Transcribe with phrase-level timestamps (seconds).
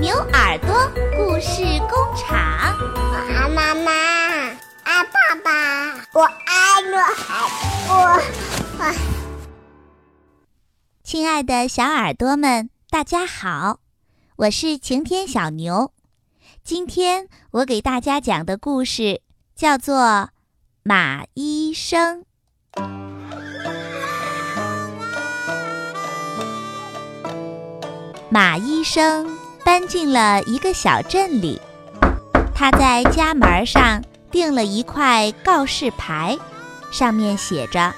[0.00, 0.74] 牛耳朵
[1.14, 2.74] 故事工厂。
[2.96, 3.92] 我爱妈妈，
[4.82, 7.22] 爱爸爸，我爱我海
[7.86, 7.92] 我。
[11.04, 13.80] 亲爱的小耳朵们，大家好，
[14.36, 15.92] 我是晴天小牛。
[16.64, 19.20] 今天我给大家讲的故事
[19.54, 19.98] 叫做
[20.82, 22.24] 《马医生》。
[28.30, 29.36] 马医生
[29.70, 31.62] 搬进了一个小镇里，
[32.52, 36.36] 他在家门上钉了一块告示牌，
[36.90, 37.94] 上面写着：“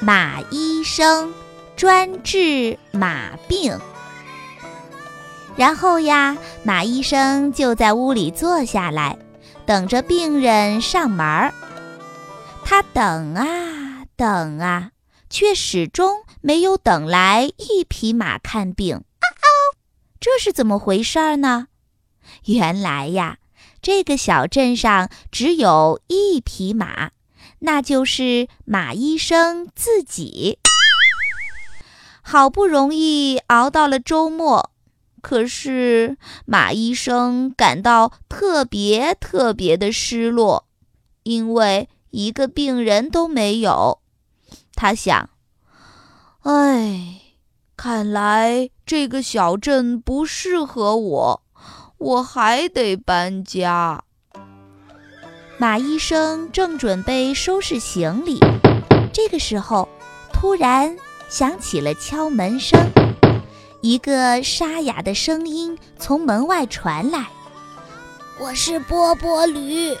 [0.00, 1.34] 马医生
[1.76, 3.78] 专治马病。”
[5.54, 9.18] 然后呀，马医生就在屋里坐下来，
[9.66, 11.52] 等着病人上门儿。
[12.64, 14.92] 他等啊等啊，
[15.28, 19.02] 却始终没有等来一匹马看病。
[20.18, 21.68] 这是怎么回事儿呢？
[22.46, 23.38] 原来呀，
[23.80, 27.10] 这个小镇上只有一匹马，
[27.60, 30.58] 那就是马医生自己。
[32.22, 34.72] 好不容易熬到了周末，
[35.20, 40.66] 可是马医生感到特别特别的失落，
[41.22, 44.00] 因为一个病人都没有。
[44.74, 45.30] 他想
[46.42, 47.20] ：“哎。”
[47.76, 51.42] 看来这个小镇不适合我，
[51.98, 54.04] 我还得搬家。
[55.58, 58.38] 马医生正准备收拾行李，
[59.12, 59.88] 这个时候
[60.32, 60.96] 突然
[61.28, 62.78] 响起了敲门声，
[63.80, 67.26] 一个沙哑的声音从门外传来
[68.38, 69.96] ：“我是波波驴，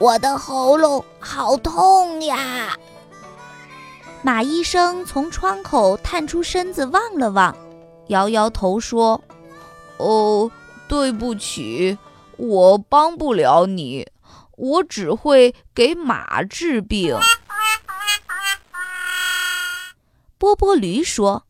[0.00, 2.76] 我的喉咙好痛呀。”
[4.22, 7.56] 马医生从窗口探出身子望了望，
[8.08, 9.22] 摇摇头说
[9.98, 10.50] ：“哦，
[10.88, 11.96] 对不起，
[12.36, 14.06] 我帮不了你，
[14.56, 17.18] 我只会给马治病。”
[20.38, 21.44] 波波驴说：“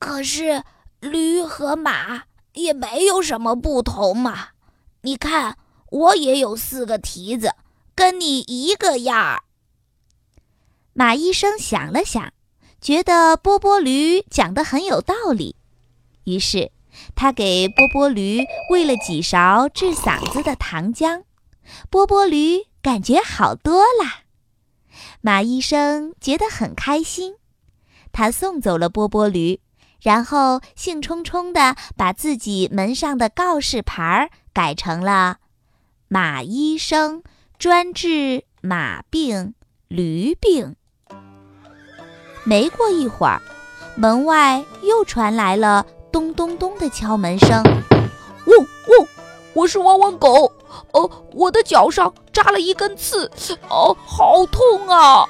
[0.00, 0.64] 可是
[1.00, 4.48] 驴和马也没有什么不同嘛，
[5.02, 5.56] 你看
[5.90, 7.54] 我也有四个蹄子，
[7.94, 9.42] 跟你一个样儿。”
[10.92, 12.32] 马医生想了想，
[12.80, 15.54] 觉得波波驴讲的很有道理，
[16.24, 16.70] 于是
[17.14, 21.22] 他给波波驴喂了几勺治嗓子的糖浆，
[21.88, 24.24] 波波驴感觉好多了。
[25.20, 27.34] 马医生觉得很开心，
[28.12, 29.60] 他送走了波波驴，
[30.02, 35.38] 然后兴冲冲地把自己门上的告示牌改成了
[36.08, 37.22] “马医生
[37.58, 39.54] 专治马病、
[39.88, 40.74] 驴病”。
[42.44, 43.40] 没过一会儿，
[43.96, 47.62] 门外又传来了咚咚咚的敲门声。
[48.44, 49.08] 喔喔，
[49.54, 50.52] 我是汪汪狗。
[50.92, 53.30] 哦，我的脚上扎了一根刺，
[53.68, 55.26] 哦，好痛啊！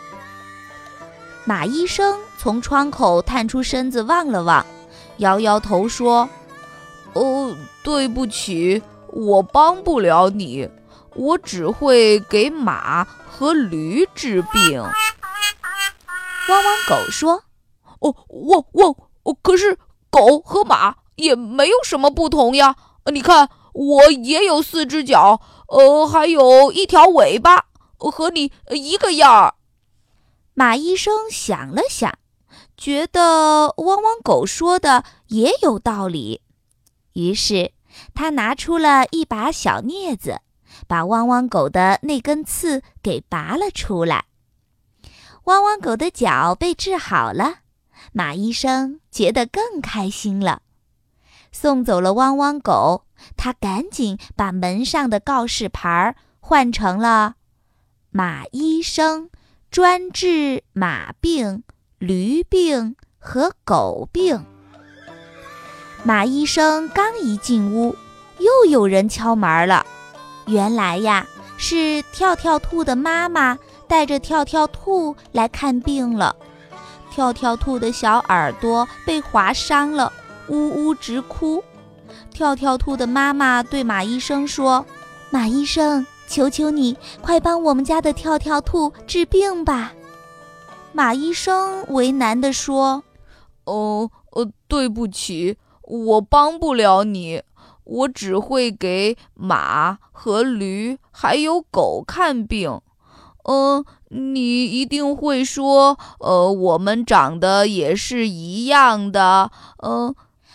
[1.44, 4.64] 马医生从窗口探出身子望了望，
[5.18, 6.28] 摇摇头说
[7.14, 10.68] ：“哦，对不起，我帮不了你，
[11.14, 14.80] 我只会给马和驴治病。”
[16.48, 17.42] 汪汪狗说
[18.00, 18.94] ：“哦，汪汪！
[19.24, 19.78] 哦，可是
[20.10, 22.76] 狗和马也没有什么不同呀。
[23.12, 27.66] 你看，我也有四只脚，呃，还有一条尾巴，
[27.97, 29.54] 和你一个样儿。”
[30.54, 32.19] 马医生想了想，
[32.76, 36.42] 觉得汪汪狗说的也有道理，
[37.15, 37.72] 于是
[38.15, 40.41] 他拿出了一把小镊子，
[40.87, 44.27] 把汪汪狗的那根刺给拔了出来。
[45.44, 47.59] 汪汪狗的脚被治好了，
[48.12, 50.62] 马医生觉得更开心了。
[51.52, 53.04] 送走了汪汪狗，
[53.36, 57.34] 他赶紧把门上的告示牌换成了
[58.10, 59.30] “马医生
[59.70, 61.62] 专治马病、
[61.98, 64.44] 驴病和狗病”。
[66.04, 67.96] 马医生刚一进屋，
[68.38, 69.84] 又有人敲门了。
[70.46, 71.26] 原来呀，
[71.58, 73.58] 是跳跳兔的妈妈。
[73.86, 76.36] 带着跳跳兔来看病了，
[77.20, 80.10] 跳跳兔的小耳朵被划伤了，
[80.48, 81.62] 呜呜直哭。
[82.30, 84.86] 跳跳兔的妈妈对马医生说
[85.28, 89.92] ：“马医生，求求你，快帮我们家的跳跳兔治病吧。”
[90.94, 93.02] 马医生为难地说
[93.66, 97.42] ：“哦，呃，对不起，我帮不了你，
[97.84, 102.80] 我只会给马和驴还有狗看病。”
[103.44, 109.53] 嗯，你一定会说，呃，我们长得也是一样的。
[109.84, 110.15] 嗯，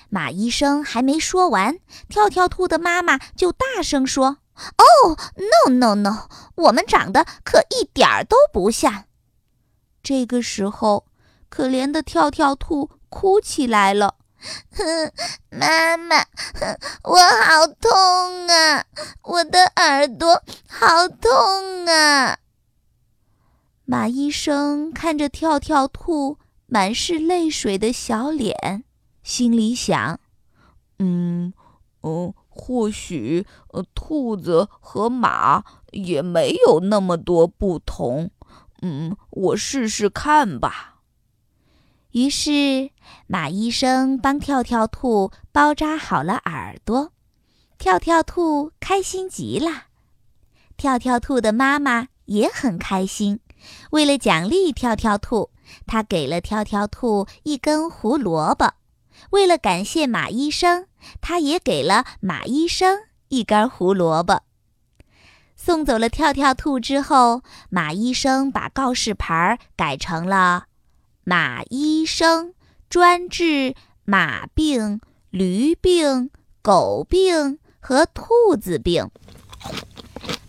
[0.10, 1.80] 马医生还没说完，
[2.10, 4.40] 跳跳兔的妈妈就大声说
[4.78, 9.06] ：“哦，no no no，我们长得可一点儿都不像。”
[10.04, 11.06] 这个时候，
[11.48, 14.16] 可怜的跳跳兔哭起来了
[14.76, 15.12] ：“哼，
[15.50, 16.26] 妈妈，
[17.04, 18.84] 我好痛啊，
[19.24, 22.40] 我的耳朵好痛啊！”
[23.88, 28.86] 马医生看着跳跳兔满是泪水的小脸，
[29.22, 30.20] 心里想
[30.98, 31.54] ：“嗯，
[32.02, 33.46] 嗯，或许，
[33.94, 38.32] 兔子和马也没有那么多不同。
[38.82, 41.02] 嗯，我试试看吧。”
[42.14, 42.90] 于是，
[43.28, 47.12] 马医生帮跳跳兔包扎好了耳朵，
[47.78, 49.84] 跳跳兔开心极了。
[50.76, 53.42] 跳跳兔的妈妈也很开心。
[53.92, 55.50] 为了奖励跳跳兔，
[55.86, 58.74] 他给了跳跳兔一根胡萝卜；
[59.32, 60.88] 为了感谢马医生，
[61.22, 64.44] 他也给了马医生一根胡萝卜。
[65.56, 70.66] 送走了跳跳兔之后，马医生把告示牌改成了
[71.24, 72.54] “马医生
[72.90, 73.74] 专治
[74.04, 76.30] 马病、驴病、
[76.62, 79.10] 狗病和兔子病”。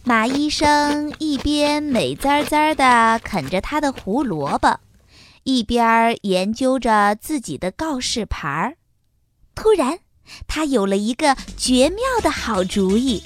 [0.09, 4.79] 马医生一边美滋滋地啃着他的胡萝卜，
[5.43, 8.77] 一边研究着自己的告示牌儿。
[9.57, 9.99] 突然，
[10.47, 13.21] 他有了一个绝妙的好主意。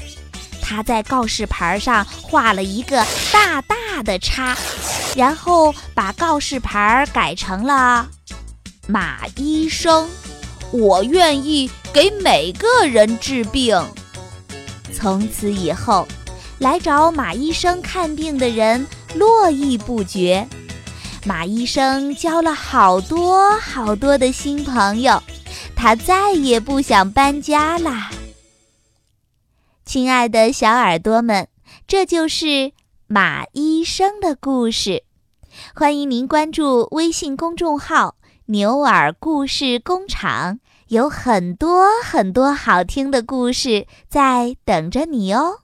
[0.63, 4.57] 他在告示牌上画了一个大大的叉，
[5.15, 8.09] 然后把告示牌改成了
[8.89, 10.09] “马医生，
[10.73, 13.79] 我愿意给每个人治病”。
[14.95, 16.09] 从此以后。
[16.61, 20.47] 来找马医生看病的人络绎不绝，
[21.25, 25.23] 马医生交了好多好多的新朋友，
[25.75, 28.11] 他再也不想搬家啦。
[29.87, 31.49] 亲爱的小耳朵们，
[31.89, 32.73] 这就是
[33.07, 35.05] 马医生的故事。
[35.75, 38.17] 欢迎您关注微信公众号
[38.53, 45.61] “牛耳故事工厂”，有很多很多好听的故事在等着你哦。